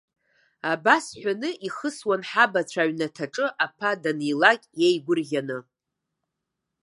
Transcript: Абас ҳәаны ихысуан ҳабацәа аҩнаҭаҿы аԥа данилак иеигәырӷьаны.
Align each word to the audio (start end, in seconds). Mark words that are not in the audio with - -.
Абас 0.71 1.05
ҳәаны 1.19 1.49
ихысуан 1.67 2.21
ҳабацәа 2.29 2.81
аҩнаҭаҿы 2.83 3.45
аԥа 3.65 3.91
данилак 4.01 4.61
иеигәырӷьаны. 4.79 5.57